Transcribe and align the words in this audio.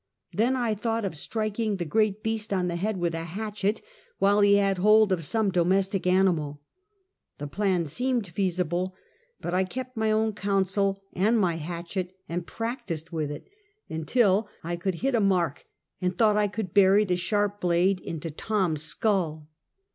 Then 0.33 0.55
I 0.55 0.73
thought 0.73 1.05
of 1.05 1.15
striking 1.15 1.75
the 1.75 1.85
great 1.85 2.23
beast 2.23 2.51
on 2.51 2.69
the 2.69 2.75
head 2.75 2.97
with 2.97 3.13
a 3.13 3.23
hatchet, 3.23 3.83
while 4.17 4.41
he 4.41 4.55
had 4.55 4.79
hold 4.79 5.11
of 5.11 5.23
some 5.23 5.51
domestic 5.51 6.07
animal. 6.07 6.59
The 7.37 7.45
plan 7.45 7.85
seemed 7.85 8.25
feasible, 8.25 8.95
but 9.39 9.53
I 9.53 9.63
kept 9.63 9.95
my 9.95 10.09
own 10.09 10.33
council 10.33 11.03
and 11.13 11.37
my 11.37 11.57
hatchet, 11.57 12.15
and 12.27 12.47
practiced 12.47 13.13
with 13.13 13.29
it 13.29 13.47
until 13.91 14.49
I 14.63 14.75
could 14.75 14.95
7 14.99 15.13
98 15.13 15.13
Half 15.13 15.13
a 15.13 15.13
Centuet. 15.13 15.13
hit 15.13 15.15
a 15.15 15.19
mark, 15.29 15.65
and 16.01 16.17
thought 16.17 16.35
I 16.35 16.47
could 16.47 16.73
bury 16.73 17.05
the 17.05 17.15
sharp 17.15 17.61
blade 17.61 17.99
in 18.01 18.19
Tom's 18.21 18.81
skull. 18.81 19.51